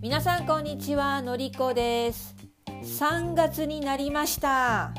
[0.00, 2.34] 皆さんこんにちはのりこです。
[2.82, 4.92] 3月になりました。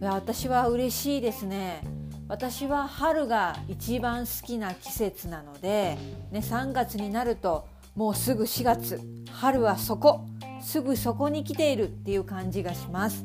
[0.00, 1.82] いや私は嬉しいですね。
[2.28, 5.96] 私は春が一番好きな季節なので、
[6.30, 9.00] ね、3月になるともうすぐ4月
[9.32, 10.26] 春はそこ。
[10.60, 13.24] すぐそこに来ているっていう感じがします、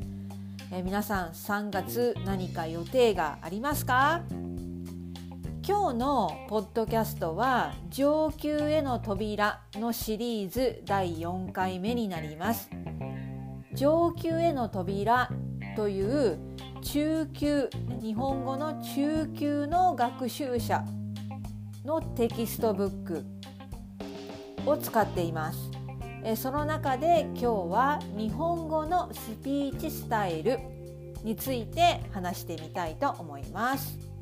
[0.71, 4.21] え皆さん3月何か予定がありますか？
[5.66, 12.70] 今日のポッドキャストは上級への扉のシリーズ第4回目になります
[13.73, 15.29] 上級への扉
[15.78, 16.37] という
[16.82, 17.70] 中級
[18.01, 20.84] 日本語の中級の学習者
[21.86, 23.25] のテキストブック
[24.65, 25.71] を使っています
[26.36, 30.59] その中で今日は日本語のスピーチスタイル
[31.23, 34.12] について話してみたいと思います。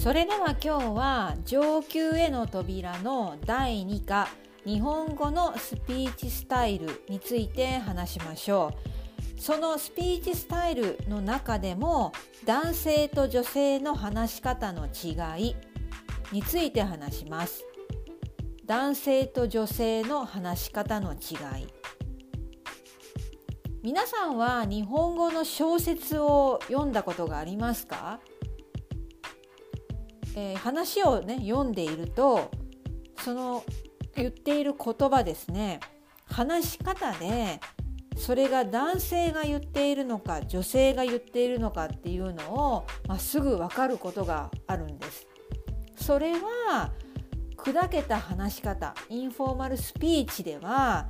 [0.00, 4.28] それでは今日は上級への扉の第2課
[4.64, 8.72] 日本語のスピーチスタイルについて話しましょ
[9.36, 9.40] う。
[9.40, 12.12] そのスピーチスタイルの中でも
[12.44, 15.56] 男性と女性の話し方の違い
[16.32, 17.64] について話します。
[18.70, 21.16] 男性と女性の話し方の違
[21.60, 21.66] い。
[23.82, 28.20] 皆さんは日本語の小説を読んだことがありますか？
[30.36, 32.52] えー、話をね読んでいると
[33.18, 33.64] その
[34.14, 35.80] 言っている言葉ですね。
[36.26, 37.58] 話し方で
[38.18, 45.26] それが男性が言っているのか女性が言っているのかっていうのを、まあ、すぐ分かることがあるんです。
[45.96, 46.92] それは
[47.64, 51.08] 砕けた話し方インフォーマルスピーチでは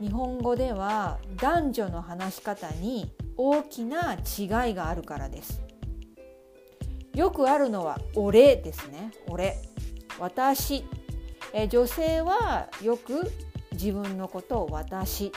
[0.00, 5.60] 日本語では男女の話し方に大きな違いがあるからです。
[7.14, 9.56] よくあるのは「俺」ですね「俺」
[10.20, 10.84] 「私」
[11.52, 13.32] え女性はよく
[13.72, 15.32] 自分のことを「私」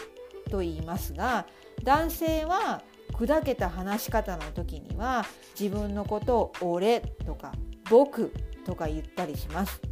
[0.52, 1.48] と言いますが
[1.84, 5.26] 男性は砕けた話し方の時には
[5.60, 7.54] 自分のことを「俺」とか
[7.90, 8.32] 「僕」
[8.64, 9.91] とか言ったりします。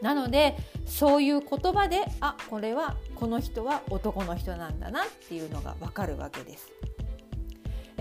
[0.00, 6.72] なのでそういう言葉であこれはこの人は男の人なんだなっていうのがわかるわけです。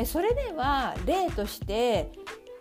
[0.06, 2.12] それでは例として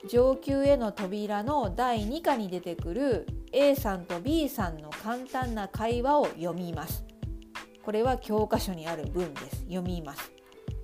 [0.08, 7.04] 上級への扉の第2課に出てくる A さんと B さんの簡単な会話を読みます。
[7.84, 9.60] これは教科書にある文です。
[9.64, 10.32] 読みます。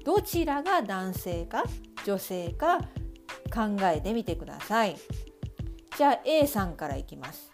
[0.04, 1.64] どちらが男性か
[2.04, 2.78] 女性か
[3.52, 4.96] 考えてみてください。
[5.96, 7.52] じゃあ A さんからいきます。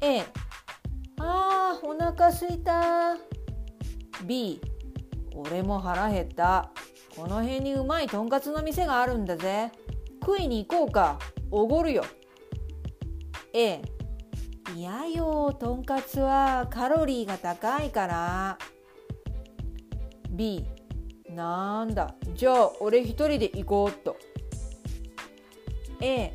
[0.00, 0.24] A
[1.18, 3.16] あーお腹すいた。
[4.24, 4.60] B
[5.34, 6.70] 俺も腹減った。
[7.16, 9.72] この辺にうまいとんかつの店があるんだぜ。
[10.20, 11.18] 食いに行こうか。
[11.50, 12.04] おごるよ。
[13.54, 13.80] A
[14.74, 16.66] いやよとんかつは。
[16.70, 18.58] カロリーが高いから。
[20.30, 20.66] B
[21.30, 22.14] なんだ。
[22.34, 24.16] じゃあ俺一人で行こうっと。
[26.00, 26.34] A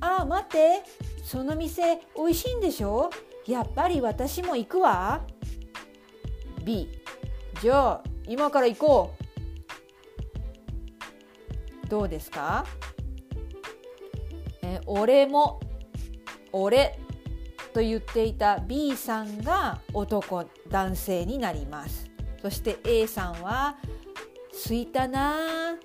[0.00, 0.82] あ待って。
[1.26, 3.10] その店美味しいんでしょ？
[3.48, 5.22] やっぱり私も行くわ。
[6.64, 6.88] B
[7.60, 9.14] じゃあ今から行こ
[11.84, 11.88] う。
[11.88, 12.64] どうですか？
[14.62, 15.58] え俺も
[16.52, 16.96] 俺
[17.74, 22.08] と言っていた B さんが男男性になります。
[22.40, 23.78] そして A さんは
[24.54, 25.76] 「すいたな」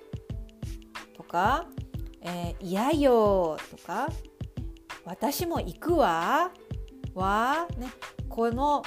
[1.16, 1.66] とか
[2.22, 4.08] 「えー、嫌よ」とか
[5.04, 6.50] 「私も行くわ」
[7.14, 7.88] は、ね、
[8.28, 8.82] この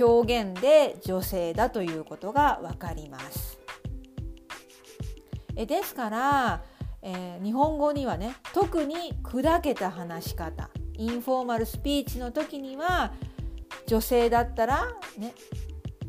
[0.00, 3.58] 表現で女性だということがわかります。
[5.54, 6.62] えですから
[7.02, 13.12] えー、日本語にはね特に砕けた話し方インフォーマルスピーチの時には
[13.86, 14.86] 女性だったら
[15.18, 15.34] ね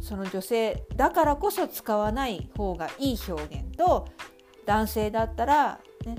[0.01, 4.07] その女性だからこそ使わない方がいい表現と
[4.65, 6.15] 男性だったら、ね、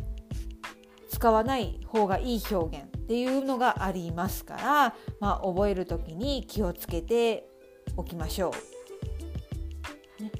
[1.08, 7.46] 使わない方がいい表現っていうのがありますから、まあ、覚える時に気をつけて
[7.96, 8.52] おきましょ
[10.20, 10.22] う。
[10.22, 10.32] ね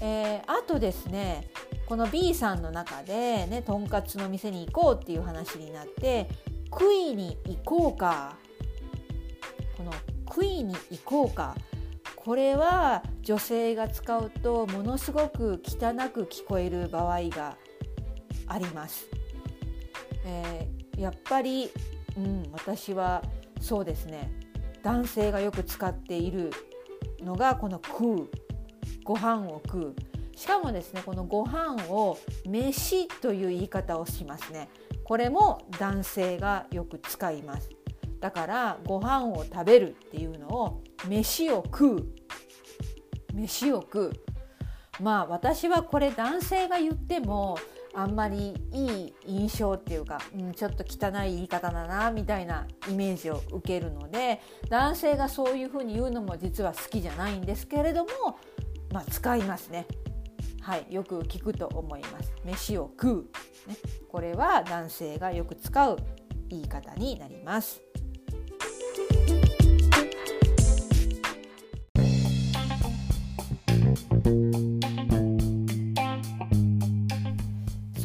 [0.00, 1.48] えー、あとですね
[1.86, 6.28] この B さんの中でねとんかつの店に行こうっていう話になって
[6.70, 8.36] 食いに行こうか
[9.76, 9.92] この
[10.28, 11.56] 食いに行こうか
[12.16, 17.56] これは女性が使うとものすごく汚く聞こえる場合が
[18.46, 19.08] あります。
[20.24, 21.70] えー、やっぱり、
[22.16, 23.22] うん、私は
[23.60, 24.30] そうですね。
[24.82, 26.50] 男性がよく使っている
[27.20, 28.30] のがこの食う
[29.04, 29.94] ご飯を食う。
[30.36, 34.68] しかもですねこのご飯を飯という言い方をしますね。
[35.04, 37.70] これも男性がよく使います。
[38.20, 42.06] だからご飯を食べるっていうのを飯を食う。
[43.34, 44.12] 飯を食う。
[45.00, 47.56] まあ私はこれ男性が言っても
[47.94, 54.40] あんまりいい印象っていうか、うん、ちょっと汚い言い方だなみたいなイメージを受けるので
[54.70, 58.10] 男性がそういうふうに言うのも実は好きじゃないんですけれども、
[58.92, 59.86] まあ、使いますね。
[60.60, 62.32] はい、よく聞くと思います。
[62.44, 63.76] 飯を食う、ね、
[64.08, 65.96] これは男性がよく使う
[66.48, 67.91] 言い方になります。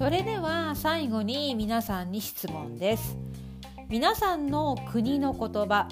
[0.07, 3.17] それでは最後に皆さんに質問です。
[3.89, 5.89] 皆さんの国の言葉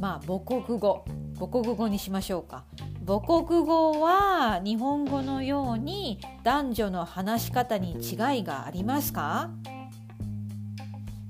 [0.00, 1.04] まあ母国語
[1.38, 2.64] 母国語にしましょうか。
[3.06, 9.50] 母国語は日本語のように男女の話し方に違いがありますか？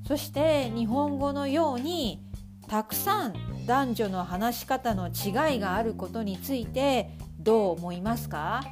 [0.06, 2.22] そして日本語のように
[2.68, 3.34] たくさん
[3.66, 7.10] 男女の話し方の違いがあることについて
[7.40, 8.62] どう思いますか？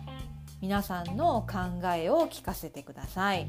[0.61, 3.49] 皆さんの考えを聞かせてください。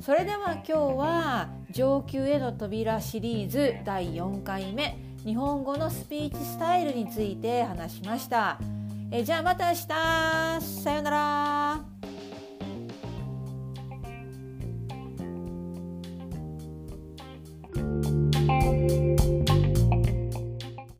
[0.00, 8.58] それでは今日は上級への扉シリーズ第4回目日本語のスピーチスタイルについて話しました。
[9.10, 9.86] えじゃあまた明日。
[10.60, 11.95] さようなら。